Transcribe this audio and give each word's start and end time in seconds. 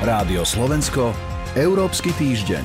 Rádio 0.00 0.48
Slovensko, 0.48 1.12
Európsky 1.52 2.16
týždeň. 2.16 2.64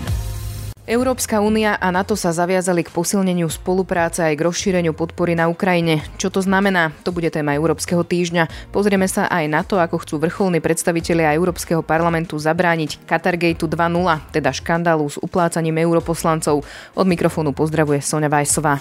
Európska 0.88 1.44
únia 1.44 1.76
a 1.76 1.92
NATO 1.92 2.16
sa 2.16 2.32
zaviazali 2.32 2.88
k 2.88 2.96
posilneniu 2.96 3.52
spolupráce 3.52 4.24
aj 4.24 4.40
k 4.40 4.46
rozšíreniu 4.48 4.96
podpory 4.96 5.36
na 5.36 5.52
Ukrajine. 5.52 6.00
Čo 6.16 6.32
to 6.32 6.40
znamená? 6.40 6.96
To 7.04 7.12
bude 7.12 7.28
téma 7.28 7.52
Európskeho 7.60 8.08
týždňa. 8.08 8.72
Pozrieme 8.72 9.12
sa 9.12 9.28
aj 9.28 9.52
na 9.52 9.68
to, 9.68 9.84
ako 9.84 10.08
chcú 10.08 10.16
vrcholní 10.24 10.64
predstavitelia 10.64 11.36
Európskeho 11.36 11.84
parlamentu 11.84 12.40
zabrániť 12.40 13.04
Qatargateu 13.04 13.68
2.0, 13.68 14.32
teda 14.32 14.56
škandálu 14.56 15.04
s 15.12 15.20
uplácaním 15.20 15.84
europoslancov. 15.84 16.64
Od 16.96 17.04
mikrofónu 17.04 17.52
pozdravuje 17.52 18.00
Sonja 18.00 18.32
Vajsová. 18.32 18.80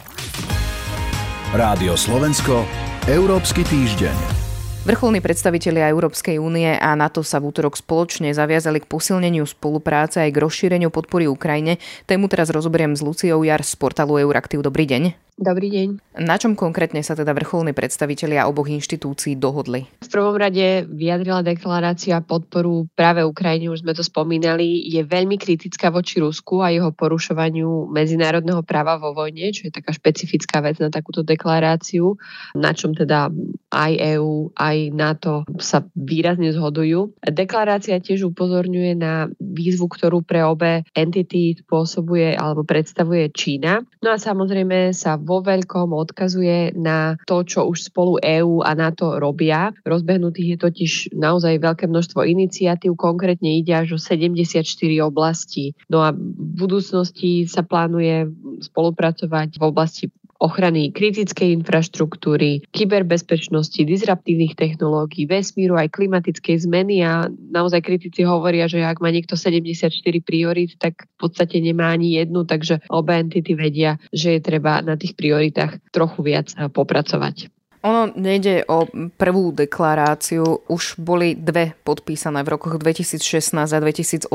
Rádio 1.51 1.99
Slovensko, 1.99 2.63
Európsky 3.11 3.67
týždeň. 3.67 4.44
Vrcholní 4.85 5.25
predstavitelia 5.25 5.89
Európskej 5.89 6.37
únie 6.37 6.77
a 6.77 6.93
NATO 6.93 7.25
sa 7.25 7.41
v 7.41 7.49
útorok 7.49 7.73
spoločne 7.73 8.37
zaviazali 8.37 8.85
k 8.85 8.91
posilneniu 8.93 9.49
spolupráce 9.49 10.21
aj 10.21 10.37
k 10.37 10.41
rozšíreniu 10.45 10.93
podpory 10.93 11.25
Ukrajine. 11.25 11.81
Tému 12.05 12.29
teraz 12.29 12.53
rozoberiem 12.53 12.93
s 12.93 13.01
Luciou 13.01 13.41
Jar 13.49 13.65
z 13.65 13.81
portálu 13.81 14.21
Euraktiv. 14.21 14.61
Dobrý 14.61 14.85
deň. 14.85 15.24
Dobrý 15.35 15.67
deň. 15.67 16.15
Na 16.23 16.39
čom 16.39 16.55
konkrétne 16.55 17.03
sa 17.03 17.19
teda 17.19 17.35
vrcholní 17.35 17.75
predstavitelia 17.75 18.47
oboch 18.47 18.71
inštitúcií 18.71 19.35
dohodli? 19.35 19.83
V 20.07 20.09
prvom 20.15 20.39
rade 20.39 20.87
vyjadrila 20.87 21.43
deklarácia 21.43 22.23
podporu 22.23 22.87
práve 22.95 23.27
Ukrajine, 23.27 23.67
už 23.67 23.83
sme 23.83 23.99
to 23.99 24.07
spomínali, 24.07 24.87
je 24.87 25.03
veľmi 25.03 25.35
kritická 25.35 25.91
voči 25.91 26.23
Rusku 26.23 26.63
a 26.63 26.71
jeho 26.71 26.95
porušovaniu 26.95 27.91
medzinárodného 27.91 28.63
práva 28.63 28.95
vo 28.95 29.11
vojne, 29.11 29.51
čo 29.51 29.67
je 29.67 29.75
taká 29.75 29.91
špecifická 29.91 30.63
vec 30.63 30.79
na 30.79 30.87
takúto 30.87 31.27
deklaráciu, 31.27 32.15
na 32.55 32.71
čom 32.71 32.95
teda 32.95 33.27
aj 33.75 33.93
EÚ, 34.15 34.55
aj 34.55 34.77
NATO 34.95 35.43
sa 35.59 35.83
výrazne 35.99 36.55
zhodujú. 36.55 37.11
Deklarácia 37.27 37.99
tiež 37.99 38.31
upozorňuje 38.31 38.93
na 38.95 39.27
výzvu, 39.43 39.91
ktorú 39.91 40.23
pre 40.23 40.47
obe 40.47 40.87
entity 40.95 41.59
spôsobuje 41.59 42.39
alebo 42.39 42.63
predstavuje 42.63 43.35
Čína. 43.35 43.83
No 43.99 44.15
a 44.15 44.23
samozrejme 44.23 44.95
sa 44.95 45.19
vo 45.25 45.41
veľkom 45.41 45.97
odkazuje 45.97 46.77
na 46.77 47.17
to, 47.25 47.43
čo 47.43 47.65
už 47.67 47.89
spolu 47.89 48.21
EÚ 48.21 48.61
a 48.61 48.77
NATO 48.77 49.17
robia. 49.17 49.73
Rozbehnutých 49.89 50.49
je 50.55 50.59
totiž 50.61 50.93
naozaj 51.17 51.65
veľké 51.65 51.89
množstvo 51.89 52.23
iniciatív, 52.29 52.95
konkrétne 52.95 53.57
ide 53.57 53.73
až 53.73 53.97
o 53.97 53.99
74 53.99 54.63
oblastí. 55.01 55.73
No 55.89 56.05
a 56.05 56.13
v 56.13 56.53
budúcnosti 56.61 57.49
sa 57.49 57.65
plánuje 57.65 58.29
spolupracovať 58.61 59.57
v 59.57 59.63
oblasti 59.65 60.05
ochrany 60.45 60.93
kritickej 60.93 61.57
infraštruktúry, 61.65 62.69
kyberbezpečnosti, 62.69 63.81
disruptívnych 63.81 64.53
technológií, 64.53 65.25
vesmíru 65.25 65.81
aj 65.81 65.89
klimatickej 65.97 66.69
zmeny 66.69 67.01
a 67.01 67.33
naozaj 67.33 67.81
kritici 67.81 68.29
hovoria, 68.29 68.69
že 68.69 68.85
ak 68.85 69.01
má 69.01 69.09
niekto 69.09 69.41
74 69.41 69.89
priorít, 70.21 70.77
tak 70.77 71.09
v 71.09 71.17
podstate 71.17 71.65
nemá 71.65 71.97
ani 71.97 72.21
jednu, 72.21 72.45
takže 72.45 72.85
obe 72.93 73.17
entity 73.17 73.57
vedia, 73.57 73.97
že 74.13 74.37
je 74.37 74.41
treba 74.45 74.85
na 74.85 75.01
tých 75.01 75.17
prioritách 75.17 75.81
trochu 75.89 76.21
viac 76.21 76.53
popracovať. 76.77 77.54
Ono 77.85 78.09
nejde 78.17 78.65
o 78.65 78.89
prvú 79.21 79.53
deklaráciu, 79.53 80.65
už 80.73 80.97
boli 80.97 81.37
dve 81.37 81.77
podpísané 81.85 82.41
v 82.41 82.57
rokoch 82.57 82.81
2016 82.81 83.53
a 83.61 83.79
2018. 83.79 84.33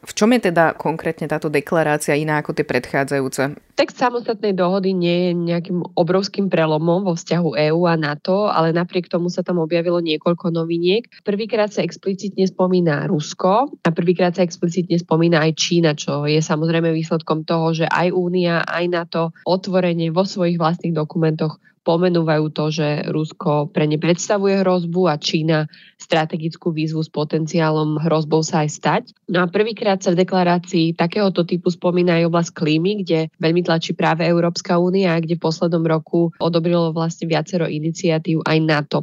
V 0.00 0.12
čom 0.16 0.32
je 0.32 0.40
teda 0.48 0.72
konkrétne 0.72 1.28
táto 1.28 1.52
deklarácia 1.52 2.16
iná 2.16 2.40
ako 2.40 2.56
tie 2.56 2.64
predchádzajúce? 2.64 3.60
Text 3.76 4.00
samostatnej 4.00 4.56
dohody 4.56 4.96
nie 4.96 5.28
je 5.28 5.32
nejakým 5.36 5.84
obrovským 6.00 6.48
prelomom 6.48 7.04
vo 7.04 7.12
vzťahu 7.12 7.60
EÚ 7.68 7.84
a 7.84 7.94
NATO, 8.00 8.48
ale 8.48 8.72
napriek 8.72 9.12
tomu 9.12 9.28
sa 9.28 9.44
tam 9.44 9.60
objavilo 9.60 10.00
niekoľko 10.00 10.48
noviniek. 10.48 11.04
Prvýkrát 11.28 11.68
sa 11.68 11.84
explicitne 11.84 12.48
spomína 12.48 13.04
Rusko 13.04 13.68
a 13.84 13.88
prvýkrát 13.92 14.32
sa 14.32 14.48
explicitne 14.48 14.96
spomína 14.96 15.44
aj 15.44 15.52
Čína, 15.60 15.92
čo 15.92 16.24
je 16.24 16.40
samozrejme 16.40 16.88
výsledkom 16.96 17.44
toho, 17.44 17.76
že 17.76 17.84
aj 17.84 18.16
Únia, 18.16 18.64
aj 18.64 18.84
NATO 18.88 19.22
otvorene 19.44 20.08
vo 20.08 20.24
svojich 20.24 20.56
vlastných 20.56 20.96
dokumentoch 20.96 21.60
pomenúvajú 21.88 22.52
to, 22.52 22.68
že 22.68 23.08
Rusko 23.08 23.72
pre 23.72 23.88
ne 23.88 23.96
predstavuje 23.96 24.60
hrozbu 24.60 25.08
a 25.08 25.16
Čína 25.16 25.64
strategickú 25.96 26.68
výzvu 26.68 27.00
s 27.00 27.08
potenciálom 27.08 27.96
hrozbou 27.96 28.44
sa 28.44 28.60
aj 28.60 28.68
stať. 28.68 29.02
No 29.32 29.40
a 29.40 29.48
prvýkrát 29.48 29.96
sa 30.04 30.12
v 30.12 30.20
deklarácii 30.20 30.92
takéhoto 30.92 31.48
typu 31.48 31.72
spomína 31.72 32.20
aj 32.20 32.28
oblasť 32.28 32.50
klímy, 32.52 32.92
kde 33.02 33.32
veľmi 33.40 33.64
tlačí 33.64 33.96
práve 33.96 34.28
Európska 34.28 34.76
únia, 34.76 35.16
kde 35.16 35.40
v 35.40 35.44
poslednom 35.48 35.80
roku 35.80 36.28
odobrilo 36.36 36.92
vlastne 36.92 37.24
viacero 37.24 37.64
iniciatív 37.64 38.44
aj 38.44 38.58
NATO. 38.60 38.98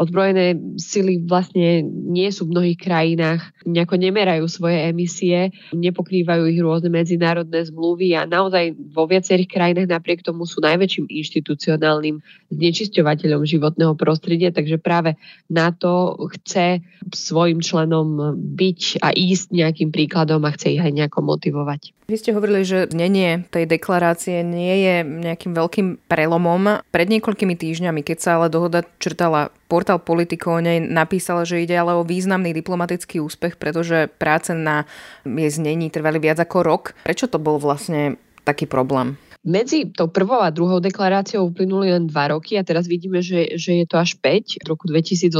Odbrojené 0.00 0.56
sily 0.80 1.28
vlastne 1.28 1.84
nie 1.84 2.32
sú 2.32 2.48
v 2.48 2.56
mnohých 2.56 2.80
krajinách, 2.80 3.44
nejako 3.68 4.00
nemerajú 4.00 4.48
svoje 4.48 4.88
emisie, 4.88 5.52
nepokrývajú 5.76 6.48
ich 6.48 6.60
rôzne 6.64 6.88
medzinárodné 6.88 7.60
zmluvy 7.68 8.16
a 8.16 8.24
naozaj 8.24 8.72
vo 8.90 9.04
viacerých 9.04 9.52
krajinách 9.52 9.88
napriek 9.92 10.24
tomu 10.24 10.48
sú 10.48 10.64
najväčším 10.64 11.12
inštitucionálnym 11.12 12.21
znečisťovateľom 12.52 13.42
životného 13.48 13.96
prostredia, 13.96 14.52
takže 14.52 14.76
práve 14.76 15.16
NATO 15.48 16.20
chce 16.36 16.84
svojim 17.10 17.64
členom 17.64 18.36
byť 18.36 19.00
a 19.00 19.16
ísť 19.16 19.46
nejakým 19.56 19.88
príkladom 19.88 20.44
a 20.44 20.52
chce 20.52 20.76
ich 20.76 20.82
aj 20.84 20.92
nejako 20.92 21.24
motivovať. 21.24 21.96
Vy 22.12 22.20
ste 22.20 22.36
hovorili, 22.36 22.60
že 22.68 22.92
znenie 22.92 23.48
tej 23.48 23.64
deklarácie 23.64 24.44
nie 24.44 24.84
je 24.84 24.94
nejakým 25.00 25.56
veľkým 25.56 25.88
prelomom. 26.04 26.84
Pred 26.92 27.08
niekoľkými 27.08 27.56
týždňami, 27.56 28.04
keď 28.04 28.18
sa 28.20 28.30
ale 28.36 28.52
dohoda 28.52 28.84
črtala, 29.00 29.48
portál 29.72 29.96
Politico 29.96 30.52
o 30.52 30.60
nej 30.60 30.76
napísala, 30.76 31.48
že 31.48 31.64
ide 31.64 31.72
ale 31.72 31.96
o 31.96 32.04
významný 32.04 32.52
diplomatický 32.52 33.16
úspech, 33.24 33.56
pretože 33.56 34.12
práce 34.20 34.52
na 34.52 34.84
jej 35.24 35.48
znení 35.48 35.88
trvali 35.88 36.20
viac 36.20 36.44
ako 36.44 36.58
rok. 36.60 36.82
Prečo 37.08 37.32
to 37.32 37.40
bol 37.40 37.56
vlastne 37.56 38.20
taký 38.44 38.68
problém? 38.68 39.16
Medzi 39.42 39.90
tou 39.90 40.06
prvou 40.06 40.38
a 40.38 40.54
druhou 40.54 40.78
deklaráciou 40.78 41.50
uplynuli 41.50 41.90
len 41.90 42.06
dva 42.06 42.30
roky 42.30 42.54
a 42.54 42.62
teraz 42.62 42.86
vidíme, 42.86 43.18
že, 43.18 43.58
že 43.58 43.82
je 43.82 43.86
to 43.90 43.98
až 43.98 44.14
5 44.22 44.62
v 44.62 44.66
roku 44.70 44.86
2018 44.86 45.34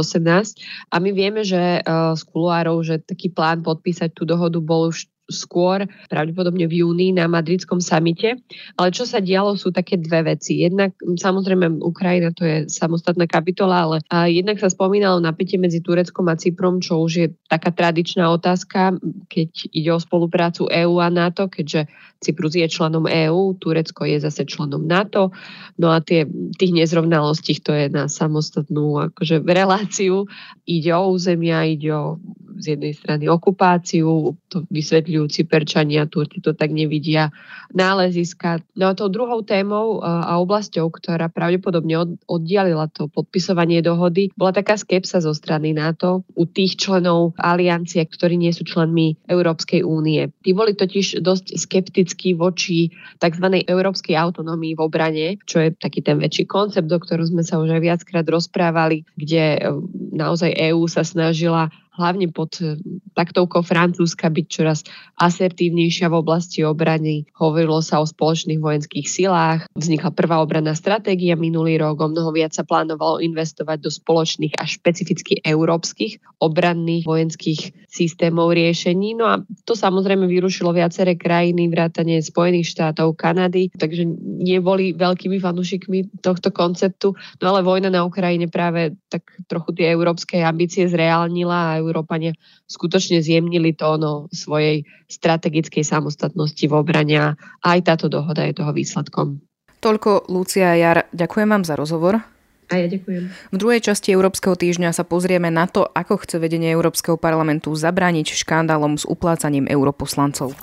a 0.91 0.95
my 0.99 1.09
vieme, 1.15 1.39
že 1.47 1.79
uh, 1.79 2.11
z 2.11 2.21
kuluárov, 2.27 2.83
že 2.83 2.99
taký 2.99 3.31
plán 3.31 3.63
podpísať 3.63 4.11
tú 4.11 4.27
dohodu 4.27 4.59
bol 4.59 4.91
už 4.91 5.07
skôr, 5.31 5.87
pravdepodobne 6.11 6.67
v 6.67 6.83
júni 6.83 7.15
na 7.15 7.31
madridskom 7.31 7.79
samite. 7.79 8.35
Ale 8.75 8.91
čo 8.91 9.07
sa 9.07 9.23
dialo, 9.23 9.55
sú 9.55 9.71
také 9.71 9.95
dve 9.95 10.35
veci. 10.35 10.59
Jednak, 10.59 10.95
samozrejme, 10.99 11.79
Ukrajina 11.79 12.35
to 12.35 12.43
je 12.43 12.67
samostatná 12.67 13.23
kapitola, 13.23 13.87
ale 13.87 13.97
a 14.11 14.27
jednak 14.27 14.59
sa 14.59 14.67
spomínalo 14.67 15.23
napätie 15.23 15.55
medzi 15.55 15.79
Tureckom 15.79 16.27
a 16.27 16.35
Cyprom, 16.35 16.83
čo 16.83 16.99
už 16.99 17.11
je 17.15 17.27
taká 17.47 17.71
tradičná 17.71 18.27
otázka, 18.27 18.99
keď 19.31 19.49
ide 19.71 19.91
o 19.95 19.99
spoluprácu 19.99 20.67
EÚ 20.67 20.99
a 20.99 21.07
NATO, 21.07 21.47
keďže 21.47 21.87
Cyprus 22.19 22.55
je 22.55 22.67
členom 22.67 23.07
EÚ, 23.07 23.59
Turecko 23.59 24.07
je 24.07 24.19
zase 24.19 24.47
členom 24.47 24.87
NATO. 24.87 25.31
No 25.79 25.91
a 25.91 25.99
tie, 25.99 26.27
tých 26.55 26.71
nezrovnalostí 26.71 27.59
to 27.59 27.75
je 27.75 27.91
na 27.91 28.07
samostatnú 28.07 29.11
akože, 29.11 29.43
reláciu. 29.43 30.27
Ide 30.63 30.95
o 30.95 31.15
územia, 31.15 31.67
ide 31.67 31.91
o 31.91 32.19
z 32.57 32.77
jednej 32.77 32.93
strany 32.93 33.25
okupáciu, 33.29 34.37
to 34.53 34.69
vysvetľujú 34.69 35.25
Cyperčania, 35.33 36.05
Turci 36.05 36.37
to 36.37 36.53
tak 36.53 36.69
nevidia, 36.69 37.33
náleziska. 37.73 38.61
No 38.77 38.93
a 38.93 38.93
tou 38.93 39.09
druhou 39.09 39.41
témou 39.41 40.05
a 40.05 40.37
oblasťou, 40.37 40.93
ktorá 40.93 41.33
pravdepodobne 41.33 42.21
oddialila 42.29 42.85
to 42.93 43.09
podpisovanie 43.09 43.81
dohody, 43.81 44.29
bola 44.37 44.53
taká 44.53 44.77
skepsa 44.77 45.25
zo 45.25 45.33
strany 45.33 45.73
NATO 45.73 46.21
u 46.37 46.45
tých 46.45 46.77
členov 46.77 47.33
aliancie, 47.41 48.05
ktorí 48.05 48.37
nie 48.37 48.53
sú 48.53 48.61
členmi 48.61 49.17
Európskej 49.25 49.81
únie. 49.81 50.29
Tí 50.45 50.53
boli 50.53 50.77
totiž 50.77 51.25
dosť 51.25 51.57
skeptickí 51.57 52.37
voči 52.37 52.93
tzv. 53.17 53.45
európskej 53.65 54.13
autonómii 54.13 54.77
v 54.77 54.83
obrane, 54.85 55.27
čo 55.49 55.65
je 55.65 55.73
taký 55.73 56.05
ten 56.05 56.21
väčší 56.21 56.45
koncept, 56.45 56.85
do 56.85 57.01
ktorom 57.01 57.25
sme 57.25 57.41
sa 57.41 57.57
už 57.57 57.73
aj 57.73 57.81
viackrát 57.81 58.25
rozprávali, 58.27 59.07
kde 59.17 59.73
naozaj 60.13 60.53
EÚ 60.53 60.85
sa 60.85 61.01
snažila 61.01 61.73
hlavne 61.93 62.29
pod 62.33 62.57
e, 62.59 62.77
taktovkou 63.13 63.61
Francúzska 63.61 64.33
byť 64.33 64.45
čoraz 64.49 64.81
asertívnejšia 65.21 66.09
v 66.09 66.15
oblasti 66.17 66.65
obrany. 66.65 67.29
Hovorilo 67.37 67.79
sa 67.85 68.01
o 68.01 68.05
spoločných 68.09 68.57
vojenských 68.57 69.05
silách, 69.05 69.69
vznikla 69.77 70.09
prvá 70.13 70.41
obranná 70.41 70.73
stratégia 70.73 71.37
minulý 71.37 71.77
rok, 71.77 72.01
o 72.01 72.09
mnoho 72.09 72.33
viac 72.33 72.57
sa 72.57 72.65
plánovalo 72.65 73.21
investovať 73.21 73.77
do 73.79 73.89
spoločných 73.93 74.57
a 74.57 74.65
špecificky 74.65 75.39
európskych 75.45 76.41
obranných 76.41 77.05
vojenských 77.05 77.61
systémov 77.85 78.57
riešení. 78.57 79.13
No 79.13 79.29
a 79.29 79.45
to 79.69 79.77
samozrejme 79.77 80.25
vyrušilo 80.25 80.73
viaceré 80.73 81.13
krajiny, 81.13 81.69
vrátane 81.69 82.17
Spojených 82.25 82.73
štátov, 82.73 83.13
Kanady, 83.13 83.69
takže 83.77 84.09
neboli 84.41 84.97
veľkými 84.97 85.37
fanúšikmi 85.37 86.19
tohto 86.25 86.49
konceptu. 86.49 87.13
No 87.37 87.53
ale 87.53 87.61
vojna 87.61 87.93
na 87.93 88.01
Ukrajine 88.01 88.49
práve 88.49 88.97
tak 89.13 89.29
trochu 89.45 89.77
tie 89.77 89.93
európske 89.93 90.41
ambície 90.41 90.89
zreálnila 90.89 91.77
a 91.77 91.82
Európania 91.83 92.31
skutočne 92.71 93.19
zjemnili 93.19 93.75
tóno 93.75 94.31
svojej 94.31 94.87
strategickej 95.11 95.83
samostatnosti 95.83 96.63
v 96.63 96.73
obrane 96.73 97.17
a 97.19 97.27
aj 97.61 97.79
táto 97.83 98.07
dohoda 98.07 98.47
je 98.47 98.55
toho 98.55 98.71
výsledkom. 98.71 99.43
Toľko 99.83 100.31
Lucia 100.31 100.79
Jar, 100.79 101.11
ďakujem 101.11 101.47
vám 101.51 101.63
za 101.67 101.75
rozhovor. 101.75 102.23
A 102.71 102.73
ja 102.79 102.87
ďakujem. 102.87 103.27
V 103.51 103.57
druhej 103.59 103.83
časti 103.83 104.15
Európskeho 104.15 104.55
týždňa 104.55 104.95
sa 104.95 105.03
pozrieme 105.03 105.51
na 105.51 105.67
to, 105.67 105.83
ako 105.83 106.23
chce 106.23 106.39
vedenie 106.39 106.71
Európskeho 106.71 107.19
parlamentu 107.19 107.75
zabrániť 107.75 108.31
škandálom 108.33 108.95
s 108.95 109.03
uplácaním 109.03 109.67
europoslancov. 109.67 110.55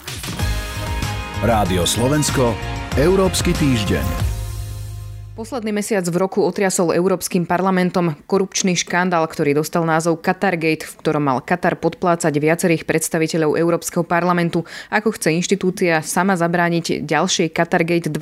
Rádio 1.45 1.85
Slovensko, 1.85 2.57
Európsky 2.97 3.53
týždeň. 3.53 4.30
Posledný 5.41 5.73
mesiac 5.73 6.05
v 6.05 6.21
roku 6.21 6.45
otriasol 6.45 6.93
Európskym 6.93 7.49
parlamentom 7.49 8.13
korupčný 8.29 8.77
škandál, 8.77 9.25
ktorý 9.25 9.57
dostal 9.57 9.89
názov 9.89 10.21
Qatargate, 10.21 10.85
v 10.85 10.95
ktorom 11.01 11.25
mal 11.33 11.41
Katar 11.41 11.81
podplácať 11.81 12.29
viacerých 12.37 12.85
predstaviteľov 12.85 13.57
Európskeho 13.57 14.05
parlamentu. 14.05 14.69
Ako 14.93 15.17
chce 15.17 15.33
inštitúcia 15.33 16.05
sama 16.05 16.37
zabrániť 16.37 17.09
ďalšej 17.09 17.57
Qatargate 17.57 18.13
2.0? 18.13 18.21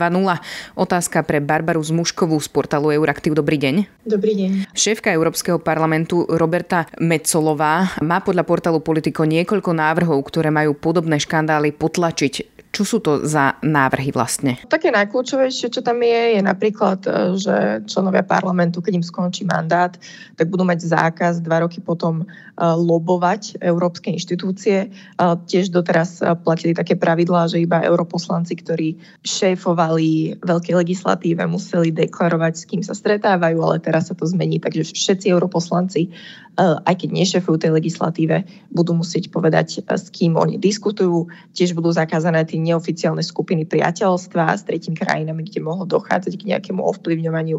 Otázka 0.78 1.26
pre 1.26 1.42
Barbaru 1.42 1.82
Zmuškovú 1.82 2.38
z 2.38 2.54
portálu 2.54 2.94
Euraktiv. 2.94 3.34
Dobrý 3.34 3.58
deň. 3.58 4.06
Dobrý 4.06 4.38
deň. 4.38 4.50
Šéfka 4.70 5.10
Európskeho 5.10 5.58
parlamentu 5.58 6.22
Roberta 6.30 6.86
Metzolová 7.02 7.98
má 7.98 8.22
podľa 8.22 8.46
portálu 8.46 8.78
Politico 8.78 9.26
niekoľko 9.26 9.74
návrhov, 9.74 10.22
ktoré 10.22 10.54
majú 10.54 10.70
podobné 10.78 11.18
škandály 11.18 11.74
potlačiť. 11.74 12.57
Čo 12.78 12.86
sú 12.86 13.02
to 13.02 13.26
za 13.26 13.58
návrhy 13.58 14.14
vlastne? 14.14 14.54
Také 14.70 14.94
najkľúčovejšie, 14.94 15.66
čo 15.66 15.82
tam 15.82 15.98
je, 15.98 16.38
je 16.38 16.42
napríklad, 16.46 17.02
e, 17.10 17.34
že 17.34 17.82
členovia 17.90 18.22
parlamentu, 18.22 18.78
keď 18.78 19.02
im 19.02 19.02
skončí 19.02 19.42
mandát, 19.42 19.90
tak 20.38 20.46
budú 20.46 20.62
mať 20.62 20.86
zákaz 20.86 21.42
dva 21.42 21.66
roky 21.66 21.82
potom 21.82 22.22
e, 22.22 22.24
lobovať 22.62 23.58
európske 23.58 24.14
inštitúcie. 24.14 24.86
E, 24.86 24.88
tiež 25.18 25.74
doteraz 25.74 26.22
platili 26.46 26.70
také 26.70 26.94
pravidlá, 26.94 27.50
že 27.50 27.66
iba 27.66 27.82
europoslanci, 27.82 28.54
ktorí 28.62 28.94
šéfovali 29.26 30.38
veľkej 30.38 30.74
legislatíve, 30.78 31.42
museli 31.50 31.90
deklarovať, 31.90 32.52
s 32.54 32.62
kým 32.62 32.86
sa 32.86 32.94
stretávajú, 32.94 33.58
ale 33.58 33.82
teraz 33.82 34.06
sa 34.06 34.14
to 34.14 34.22
zmení, 34.22 34.62
takže 34.62 34.86
všetci 34.94 35.26
europoslanci 35.34 36.14
aj 36.58 36.94
keď 36.98 37.08
nešefujú 37.14 37.56
tej 37.62 37.70
legislatíve, 37.70 38.42
budú 38.74 38.98
musieť 38.98 39.30
povedať, 39.30 39.86
s 39.86 40.10
kým 40.10 40.34
oni 40.34 40.58
diskutujú. 40.58 41.30
Tiež 41.54 41.78
budú 41.78 41.94
zakázané 41.94 42.42
tie 42.42 42.58
neoficiálne 42.68 43.24
skupiny 43.24 43.64
priateľstva 43.64 44.54
s 44.54 44.62
tretím 44.68 44.92
krajinami, 44.92 45.48
kde 45.48 45.64
mohlo 45.64 45.88
dochádzať 45.88 46.36
k 46.36 46.46
nejakému 46.54 46.84
ovplyvňovaniu, 46.84 47.58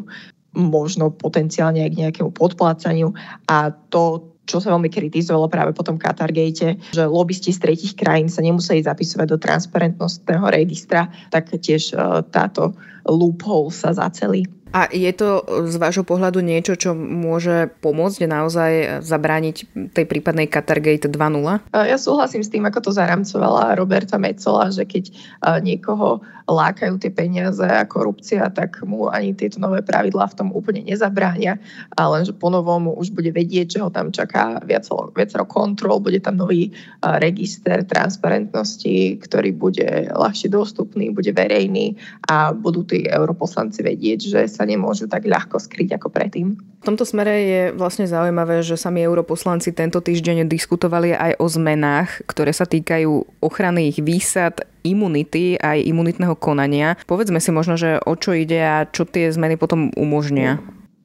možno 0.58 1.14
potenciálne 1.14 1.86
aj 1.86 1.92
k 1.94 2.00
nejakému 2.06 2.32
podplácaniu. 2.34 3.14
A 3.50 3.74
to, 3.94 4.34
čo 4.50 4.58
sa 4.58 4.74
veľmi 4.74 4.90
kritizovalo 4.90 5.46
práve 5.46 5.78
po 5.78 5.86
tom 5.86 6.02
Qatargate, 6.02 6.82
že 6.94 7.04
lobbysti 7.06 7.54
z 7.54 7.60
tretich 7.62 7.94
krajín 7.94 8.30
sa 8.34 8.42
nemuseli 8.42 8.82
zapisovať 8.82 9.28
do 9.30 9.38
transparentnostného 9.38 10.46
registra, 10.50 11.10
tak 11.30 11.54
tiež 11.54 11.94
e, 11.94 12.26
táto 12.34 12.74
loophole 13.06 13.70
sa 13.70 13.94
zacelí. 13.94 14.50
A 14.70 14.86
je 14.94 15.10
to 15.18 15.42
z 15.66 15.76
vášho 15.82 16.06
pohľadu 16.06 16.46
niečo, 16.46 16.78
čo 16.78 16.94
môže 16.94 17.74
pomôcť 17.82 18.30
naozaj 18.30 18.72
zabrániť 19.02 19.56
tej 19.98 20.06
prípadnej 20.06 20.46
Qatargate 20.46 21.10
2.0? 21.10 21.74
Ja 21.74 21.98
súhlasím 21.98 22.46
s 22.46 22.54
tým, 22.54 22.70
ako 22.70 22.90
to 22.90 22.92
zaramcovala 22.94 23.74
Roberta 23.74 24.22
Mecola, 24.22 24.70
že 24.70 24.86
keď 24.86 25.10
niekoho 25.66 26.22
lákajú 26.50 26.98
tie 26.98 27.14
peniaze 27.14 27.62
a 27.62 27.86
korupcia, 27.86 28.50
tak 28.50 28.82
mu 28.82 29.06
ani 29.06 29.38
tieto 29.38 29.62
nové 29.62 29.86
pravidlá 29.86 30.34
v 30.34 30.38
tom 30.38 30.50
úplne 30.50 30.82
nezabránia, 30.82 31.62
a 31.94 32.10
len 32.10 32.26
že 32.26 32.34
ponovom 32.34 32.90
už 32.90 33.14
bude 33.14 33.30
vedieť, 33.30 33.78
že 33.78 33.80
ho 33.86 33.94
tam 33.94 34.10
čaká 34.10 34.58
viacero, 34.66 35.14
viacero 35.14 35.46
kontrol, 35.46 36.02
bude 36.02 36.18
tam 36.18 36.42
nový 36.42 36.74
register 37.22 37.86
transparentnosti, 37.86 39.22
ktorý 39.22 39.54
bude 39.54 40.10
ľahšie 40.10 40.50
dostupný, 40.50 41.14
bude 41.14 41.30
verejný 41.30 41.94
a 42.26 42.50
budú 42.50 42.82
tí 42.82 43.06
europoslanci 43.06 43.86
vedieť, 43.86 44.20
že 44.34 44.42
sa 44.60 44.68
nemôžu 44.68 45.08
tak 45.08 45.24
ľahko 45.24 45.56
skryť 45.56 45.96
ako 45.96 46.12
predtým. 46.12 46.60
V 46.60 46.84
tomto 46.84 47.08
smere 47.08 47.34
je 47.48 47.62
vlastne 47.72 48.04
zaujímavé, 48.04 48.60
že 48.60 48.76
sami 48.76 49.00
europoslanci 49.00 49.72
tento 49.72 50.04
týždeň 50.04 50.52
diskutovali 50.52 51.16
aj 51.16 51.40
o 51.40 51.48
zmenách, 51.48 52.28
ktoré 52.28 52.52
sa 52.52 52.68
týkajú 52.68 53.40
ochrany 53.40 53.96
ich 53.96 54.04
výsad, 54.04 54.68
imunity 54.84 55.56
aj 55.56 55.80
imunitného 55.88 56.36
konania. 56.36 57.00
Povedzme 57.08 57.40
si 57.40 57.56
možno, 57.56 57.80
že 57.80 58.04
o 58.04 58.20
čo 58.20 58.36
ide 58.36 58.60
a 58.60 58.84
čo 58.84 59.08
tie 59.08 59.32
zmeny 59.32 59.56
potom 59.56 59.96
umožnia 59.96 60.60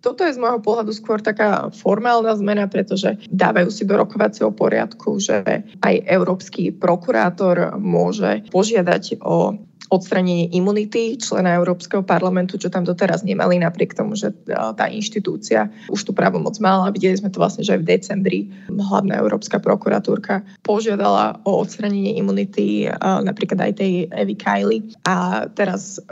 toto 0.04 0.20
je 0.20 0.36
z 0.36 0.42
môjho 0.44 0.60
pohľadu 0.60 0.92
skôr 0.92 1.24
taká 1.24 1.72
formálna 1.72 2.36
zmena, 2.36 2.68
pretože 2.68 3.16
dávajú 3.32 3.72
si 3.72 3.88
do 3.88 3.96
rokovacieho 3.96 4.52
poriadku, 4.52 5.16
že 5.16 5.64
aj 5.80 5.94
európsky 6.04 6.68
prokurátor 6.68 7.80
môže 7.80 8.44
požiadať 8.52 9.24
o 9.24 9.56
odstranenie 9.94 10.50
imunity 10.52 11.14
člena 11.16 11.54
Európskeho 11.54 12.02
parlamentu, 12.02 12.58
čo 12.58 12.68
tam 12.68 12.82
doteraz 12.82 13.22
nemali, 13.22 13.62
napriek 13.62 13.94
tomu, 13.94 14.18
že 14.18 14.34
e, 14.34 14.34
tá 14.52 14.90
inštitúcia 14.90 15.70
už 15.86 16.02
tú 16.02 16.12
právomoc 16.12 16.58
mala. 16.58 16.90
Videli 16.90 17.14
sme 17.14 17.30
to 17.30 17.38
vlastne, 17.38 17.62
že 17.62 17.78
aj 17.78 17.80
v 17.80 17.88
decembri 17.88 18.38
hlavná 18.68 19.16
Európska 19.22 19.62
prokuratúrka 19.62 20.42
požiadala 20.66 21.38
o 21.46 21.62
odstranenie 21.62 22.18
imunity 22.18 22.86
e, 22.86 22.92
napríklad 23.00 23.70
aj 23.70 23.72
tej 23.78 23.92
Evy 24.10 24.34
Kylie. 24.34 24.90
A 25.06 25.46
teraz 25.46 26.02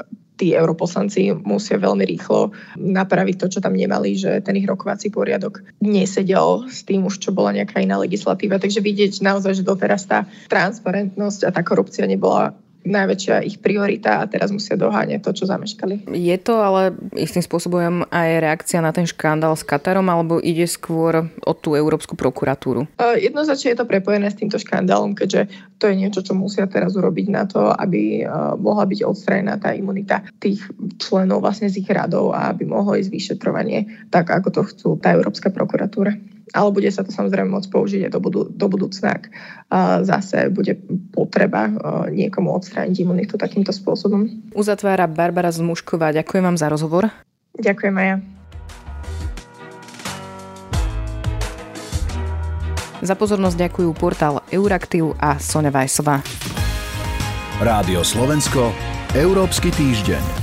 tí 0.43 0.59
europoslanci 0.59 1.39
musia 1.47 1.79
veľmi 1.79 2.03
rýchlo 2.03 2.51
napraviť 2.75 3.37
to, 3.39 3.47
čo 3.47 3.59
tam 3.63 3.79
nemali, 3.79 4.19
že 4.19 4.43
ten 4.43 4.59
ich 4.59 4.67
rokovací 4.67 5.13
poriadok 5.15 5.63
nesedel 5.79 6.67
s 6.67 6.83
tým 6.83 7.07
už, 7.07 7.23
čo 7.23 7.31
bola 7.31 7.55
nejaká 7.55 7.79
iná 7.79 7.95
legislatíva. 8.03 8.59
Takže 8.59 8.83
vidieť 8.83 9.23
naozaj, 9.23 9.63
že 9.63 9.63
doteraz 9.63 10.11
tá 10.11 10.27
transparentnosť 10.51 11.47
a 11.47 11.55
tá 11.55 11.63
korupcia 11.63 12.11
nebola 12.11 12.59
najväčšia 12.83 13.47
ich 13.47 13.63
priorita 13.63 14.23
a 14.23 14.29
teraz 14.29 14.51
musia 14.51 14.75
doháňať 14.75 15.23
to, 15.23 15.31
čo 15.33 15.45
zameškali. 15.47 16.11
Je 16.11 16.37
to 16.43 16.59
ale 16.59 16.95
istým 17.15 17.43
spôsobom 17.43 18.07
aj 18.11 18.29
reakcia 18.43 18.83
na 18.83 18.91
ten 18.91 19.07
škandál 19.07 19.55
s 19.55 19.63
Katarom 19.63 20.07
alebo 20.11 20.43
ide 20.43 20.67
skôr 20.67 21.31
o 21.47 21.53
tú 21.55 21.79
Európsku 21.79 22.19
prokuratúru? 22.19 22.91
Jednoznačne 22.99 23.75
je 23.75 23.79
to 23.79 23.87
prepojené 23.87 24.29
s 24.31 24.39
týmto 24.39 24.59
škandálom, 24.59 25.15
keďže 25.15 25.49
to 25.79 25.91
je 25.91 25.95
niečo, 25.99 26.21
čo 26.23 26.35
musia 26.35 26.67
teraz 26.67 26.95
urobiť 26.99 27.27
na 27.31 27.47
to, 27.47 27.71
aby 27.71 28.27
mohla 28.59 28.87
byť 28.87 29.01
odstranená 29.07 29.59
tá 29.59 29.75
imunita 29.75 30.27
tých 30.43 30.63
členov 30.99 31.43
vlastne 31.43 31.71
z 31.71 31.83
ich 31.83 31.91
radov 31.91 32.35
a 32.35 32.51
aby 32.51 32.67
mohlo 32.67 32.99
ísť 32.99 33.11
vyšetrovanie 33.11 34.11
tak, 34.11 34.31
ako 34.31 34.49
to 34.51 34.63
chcú 34.67 34.89
tá 34.99 35.15
Európska 35.15 35.51
prokuratúra 35.55 36.15
ale 36.53 36.69
bude 36.71 36.89
sa 36.93 37.03
to 37.03 37.11
samozrejme 37.13 37.49
môcť 37.49 37.69
použiť 37.73 38.01
aj 38.07 38.13
do, 38.13 38.21
budu, 38.21 38.41
do 38.53 38.67
budúcna, 38.69 39.17
ak 39.17 39.25
zase 40.05 40.53
bude 40.53 40.77
potreba 41.17 41.73
niekomu 42.13 42.53
odstrániť 42.53 42.97
imunitu 43.03 43.41
takýmto 43.41 43.73
spôsobom. 43.73 44.29
Uzatvára 44.53 45.09
Barbara 45.09 45.49
Zmušková. 45.49 46.13
Ďakujem 46.13 46.45
vám 46.45 46.57
za 46.61 46.69
rozhovor. 46.69 47.09
Ďakujem 47.57 47.95
aj 47.97 48.07
ja. 48.07 48.17
Za 53.03 53.19
pozornosť 53.19 53.59
ďakujú 53.59 53.91
portál 53.99 54.47
Euraktiv 54.55 55.19
a 55.19 55.35
Sonja 55.43 55.75
Vajsová. 55.75 56.23
Rádio 57.59 58.07
Slovensko, 58.07 58.71
Európsky 59.19 59.75
týždeň. 59.75 60.42